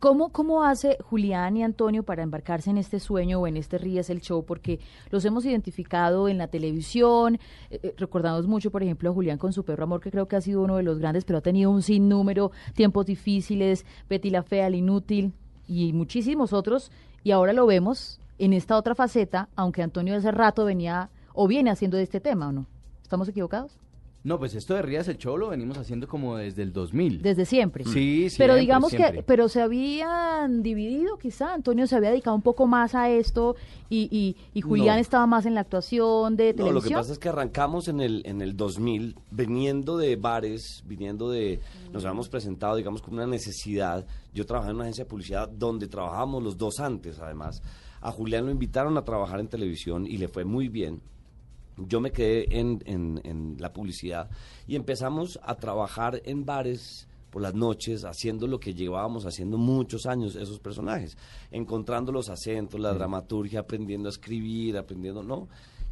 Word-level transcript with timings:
¿Cómo, 0.00 0.28
¿Cómo 0.28 0.62
hace 0.62 0.96
Julián 1.02 1.56
y 1.56 1.64
Antonio 1.64 2.04
para 2.04 2.22
embarcarse 2.22 2.70
en 2.70 2.78
este 2.78 3.00
sueño 3.00 3.40
o 3.40 3.48
en 3.48 3.56
este 3.56 3.78
Ríes 3.78 4.10
el 4.10 4.20
Show? 4.20 4.44
Porque 4.44 4.78
los 5.10 5.24
hemos 5.24 5.44
identificado 5.44 6.28
en 6.28 6.38
la 6.38 6.46
televisión. 6.46 7.40
eh, 7.68 7.80
eh, 7.82 7.94
recordamos 7.96 8.46
mucho, 8.46 8.70
por 8.70 8.84
ejemplo, 8.84 9.10
a 9.10 9.12
Julián 9.12 9.38
con 9.38 9.52
su 9.52 9.64
perro 9.64 9.82
Amor, 9.82 10.00
que 10.00 10.12
creo 10.12 10.28
que 10.28 10.36
ha 10.36 10.40
sido 10.40 10.62
uno 10.62 10.76
de 10.76 10.84
los 10.84 11.00
grandes, 11.00 11.24
pero 11.24 11.40
ha 11.40 11.42
tenido 11.42 11.72
un 11.72 11.82
sinnúmero, 11.82 12.52
tiempos 12.74 13.06
difíciles, 13.06 13.84
Betty 14.08 14.30
la 14.30 14.44
Fea, 14.44 14.68
el 14.68 14.76
Inútil 14.76 15.32
y 15.66 15.92
muchísimos 15.92 16.52
otros. 16.52 16.92
Y 17.24 17.32
ahora 17.32 17.52
lo 17.52 17.66
vemos 17.66 18.20
en 18.38 18.52
esta 18.52 18.76
otra 18.76 18.94
faceta, 18.94 19.48
aunque 19.56 19.82
Antonio 19.82 20.14
hace 20.14 20.30
rato 20.30 20.64
venía 20.64 21.10
o 21.34 21.48
viene 21.48 21.70
haciendo 21.70 21.96
de 21.96 22.04
este 22.04 22.20
tema, 22.20 22.50
¿o 22.50 22.52
no? 22.52 22.66
¿Estamos 23.02 23.28
equivocados? 23.28 23.76
No, 24.28 24.38
pues 24.38 24.54
esto 24.54 24.74
de 24.74 24.82
Rías 24.82 25.08
el 25.08 25.16
Show 25.16 25.38
lo 25.38 25.48
venimos 25.48 25.78
haciendo 25.78 26.06
como 26.06 26.36
desde 26.36 26.62
el 26.62 26.72
2000. 26.72 27.22
Desde 27.22 27.46
siempre. 27.46 27.84
Sí, 27.84 28.26
Pero 28.36 28.52
siempre, 28.54 28.60
digamos 28.60 28.90
que, 28.92 29.24
pero 29.26 29.48
se 29.48 29.62
habían 29.62 30.62
dividido 30.62 31.16
quizá, 31.18 31.54
Antonio 31.54 31.86
se 31.86 31.96
había 31.96 32.10
dedicado 32.10 32.36
un 32.36 32.42
poco 32.42 32.66
más 32.66 32.94
a 32.94 33.08
esto 33.10 33.56
y, 33.88 34.08
y, 34.12 34.36
y 34.52 34.60
Julián 34.60 34.96
No. 34.96 35.00
estaba 35.00 35.26
más 35.26 35.46
en 35.46 35.54
la 35.54 35.60
actuación 35.62 36.36
de 36.36 36.52
No, 36.52 36.56
televisión. 36.56 36.74
lo 36.74 36.82
que 36.82 36.94
pasa 36.94 37.12
es 37.12 37.18
que 37.18 37.28
arrancamos 37.30 37.88
en 37.88 38.00
el, 38.00 38.22
en 38.26 38.42
el 38.42 38.54
2000, 38.54 39.16
viniendo 39.30 39.96
de 39.96 40.16
bares, 40.16 40.84
viniendo 40.86 41.30
de... 41.30 41.60
Nos 41.92 42.04
habíamos 42.04 42.28
presentado, 42.28 42.76
digamos, 42.76 43.00
como 43.00 43.16
una 43.16 43.26
necesidad. 43.26 44.06
Yo 44.34 44.44
trabajaba 44.44 44.70
en 44.72 44.76
una 44.76 44.84
agencia 44.84 45.04
de 45.04 45.10
publicidad 45.10 45.48
donde 45.48 45.88
trabajábamos 45.88 46.42
los 46.42 46.58
dos 46.58 46.80
antes, 46.80 47.18
además. 47.18 47.62
A 48.02 48.12
Julián 48.12 48.44
lo 48.44 48.52
invitaron 48.52 48.96
a 48.98 49.02
trabajar 49.04 49.40
en 49.40 49.48
televisión 49.48 50.06
y 50.06 50.18
le 50.18 50.28
fue 50.28 50.44
muy 50.44 50.68
bien. 50.68 51.00
Yo 51.86 52.00
me 52.00 52.10
quedé 52.12 52.58
en, 52.58 52.82
en- 52.86 53.20
en 53.24 53.56
la 53.58 53.72
publicidad 53.72 54.28
y 54.66 54.74
empezamos 54.76 55.38
a 55.42 55.54
trabajar 55.56 56.20
en 56.24 56.44
bares 56.44 57.06
por 57.30 57.42
las 57.42 57.54
noches, 57.54 58.04
haciendo 58.04 58.46
lo 58.46 58.58
que 58.58 58.72
llevábamos 58.74 59.26
haciendo 59.26 59.58
muchos 59.58 60.06
años 60.06 60.34
esos 60.34 60.58
personajes, 60.60 61.16
encontrando 61.50 62.10
los 62.10 62.30
acentos, 62.30 62.80
la 62.80 62.92
dramaturgia, 62.94 63.60
aprendiendo 63.60 64.08
a 64.08 64.10
escribir, 64.10 64.76
aprendiendo, 64.78 65.22
¿no? 65.22 65.46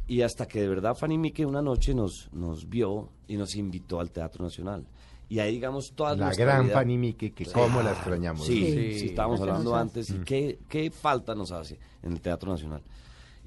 Y 0.07 0.21
hasta 0.21 0.47
que 0.47 0.61
de 0.61 0.67
verdad 0.67 0.95
Fanny 0.95 1.17
Mique 1.17 1.45
una 1.45 1.61
noche 1.61 1.93
nos, 1.93 2.29
nos 2.33 2.67
vio 2.67 3.09
y 3.27 3.37
nos 3.37 3.55
invitó 3.55 3.99
al 3.99 4.09
Teatro 4.09 4.43
Nacional. 4.43 4.87
Y 5.29 5.39
ahí, 5.39 5.51
digamos, 5.55 5.91
toda 5.93 6.15
La 6.15 6.33
gran 6.33 6.65
vida- 6.65 6.73
Fanny 6.73 6.97
Mique, 6.97 7.33
que 7.33 7.45
cómo 7.45 7.81
la 7.81 7.91
extrañamos. 7.91 8.45
Sí, 8.47 8.63
Sí. 8.65 8.71
sí, 8.93 8.99
Sí. 8.99 9.05
estábamos 9.07 9.41
hablando 9.41 9.75
antes. 9.75 10.09
¿Y 10.09 10.19
qué, 10.19 10.57
qué 10.69 10.89
falta 10.89 11.35
nos 11.35 11.51
hace 11.51 11.77
en 12.01 12.13
el 12.13 12.21
Teatro 12.21 12.49
Nacional? 12.51 12.81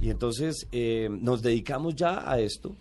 Y 0.01 0.11
entonces 0.11 0.67
eh, 0.73 1.09
nos 1.11 1.43
dedicamos 1.43 1.95
ya 1.95 2.31
a 2.31 2.39
esto 2.41 2.77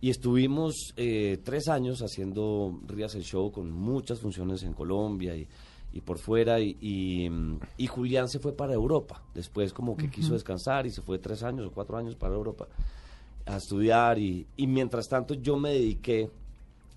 y 0.00 0.10
estuvimos 0.10 0.94
eh, 0.96 1.38
tres 1.42 1.68
años 1.68 2.00
haciendo 2.00 2.80
Rías 2.86 3.14
el 3.14 3.22
Show 3.22 3.50
con 3.50 3.70
muchas 3.70 4.20
funciones 4.20 4.62
en 4.62 4.72
Colombia 4.72 5.36
y, 5.36 5.46
y 5.92 6.00
por 6.00 6.18
fuera. 6.18 6.60
Y, 6.60 6.76
y, 6.80 7.28
y 7.76 7.86
Julián 7.86 8.28
se 8.28 8.38
fue 8.38 8.56
para 8.56 8.72
Europa. 8.72 9.22
Después 9.34 9.72
como 9.72 9.96
que 9.96 10.08
quiso 10.08 10.34
descansar 10.34 10.86
y 10.86 10.90
se 10.90 11.02
fue 11.02 11.18
tres 11.18 11.42
años 11.42 11.66
o 11.66 11.70
cuatro 11.72 11.96
años 11.98 12.14
para 12.16 12.34
Europa 12.34 12.68
a 13.46 13.56
estudiar. 13.56 14.18
Y, 14.18 14.46
y 14.56 14.66
mientras 14.66 15.08
tanto 15.08 15.34
yo 15.34 15.58
me 15.58 15.70
dediqué 15.70 16.30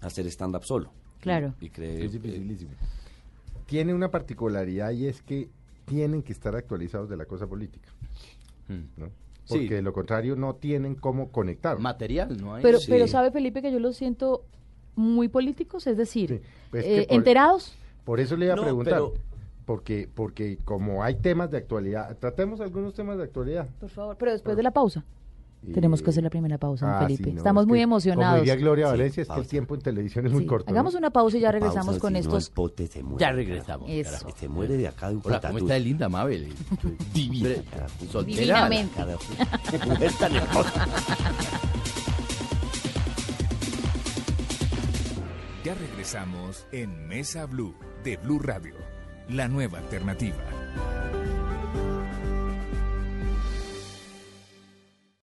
a 0.01 0.07
hacer 0.07 0.27
stand-up 0.27 0.63
solo. 0.63 0.91
Claro. 1.19 1.55
Y 1.59 1.69
creé, 1.69 2.05
Es 2.05 2.13
dificilísimo. 2.13 2.71
Tiene 3.66 3.94
una 3.94 4.09
particularidad 4.11 4.91
y 4.91 5.07
es 5.07 5.21
que 5.21 5.49
tienen 5.85 6.21
que 6.21 6.31
estar 6.33 6.55
actualizados 6.55 7.09
de 7.09 7.17
la 7.17 7.25
cosa 7.25 7.47
política, 7.47 7.89
Mm. 8.69 9.03
Porque 9.47 9.75
de 9.75 9.81
lo 9.81 9.94
contrario 9.94 10.36
no 10.36 10.55
tienen 10.55 10.95
cómo 10.95 11.30
conectar. 11.31 11.77
Material, 11.80 12.38
¿no 12.41 12.55
hay? 12.55 12.63
Pero, 12.63 12.80
Sí. 12.80 12.88
pero 12.89 13.08
sabe 13.08 13.31
Felipe 13.31 13.61
que 13.61 13.72
yo 13.72 13.80
los 13.80 13.95
siento 13.97 14.44
muy 14.95 15.27
políticos, 15.27 15.88
es 15.88 15.97
decir, 15.97 16.30
Sí, 16.30 16.41
pues 16.72 16.85
es 16.85 17.00
eh, 17.03 17.05
por- 17.08 17.17
enterados. 17.17 17.75
Por 18.05 18.19
eso 18.19 18.35
le 18.38 18.45
iba 18.45 18.53
a 18.53 18.58
No, 18.58 18.63
preguntar. 18.63 18.94
pero- 18.95 19.13
Porque, 19.66 20.09
porque 20.13 20.58
como 20.66 21.03
hay 21.05 21.16
temas 21.16 21.50
de 21.50 21.58
actualidad, 21.58 22.17
tratemos 22.19 22.59
algunos 22.59 22.94
temas 22.94 23.17
de 23.17 23.23
actualidad. 23.23 23.67
Por 23.80 23.89
favor, 23.89 24.17
pero 24.19 24.33
después 24.33 24.58
de 24.58 24.63
la 24.63 24.72
pausa. 24.72 25.05
Tenemos 25.72 26.02
que 26.02 26.09
hacer 26.09 26.23
la 26.23 26.30
primera 26.30 26.58
pausa, 26.58 26.86
don 26.86 26.95
Ah, 26.95 27.00
Felipe. 27.03 27.23
sí, 27.25 27.31
no, 27.31 27.38
Estamos 27.38 27.64
es 27.64 27.67
muy 27.67 27.78
que, 27.80 27.83
emocionados. 27.83 28.31
Como 28.34 28.41
diría 28.41 28.56
Gloria 28.56 28.85
Sí, 28.88 28.91
Valencia, 28.91 29.22
es 29.24 29.29
que 29.29 29.40
el 29.40 29.47
tiempo 29.47 29.75
en 29.75 29.81
televisión 29.81 30.25
es 30.25 30.31
muy 30.34 30.41
Sí. 30.41 30.47
corto. 30.47 30.66
¿no? 30.66 30.72
Hagamos 30.72 30.96
una 30.96 31.09
pausa 31.12 31.38
y 31.38 31.41
ya 31.41 31.51
regresamos 31.51 31.85
Pausa, 31.85 32.00
con 32.01 32.09
si 32.09 32.13
no, 32.13 32.19
estos. 32.19 32.47
el 32.47 32.53
pote 32.53 32.88
se 32.88 33.03
muere. 33.03 33.19
Ya 33.22 33.31
regresamos. 33.31 33.90
Eso. 33.90 34.28
Se 34.35 34.50
muere 34.50 34.75
de 34.78 34.88
acá 34.88 35.09
de 35.09 35.16
un 35.16 35.22
Hola, 35.23 35.40
¿cómo 35.40 35.57
está 35.59 35.73
de 35.75 35.79
linda, 35.79 36.09
Mabel? 36.09 36.50
Divina. 37.13 37.50
Soltera. 38.12 38.23
Divinamente. 38.68 39.02
Mujer 39.88 40.12
tan 40.19 40.35
hermosa. 40.35 40.88
Ya 45.63 45.73
regresamos 45.75 46.66
en 46.73 47.07
Mesa 47.07 47.46
Blue 47.46 47.73
de 48.03 48.18
Blue 48.18 48.40
Radio, 48.40 48.75
la 49.29 49.47
nueva 49.47 49.78
alternativa. 49.79 50.35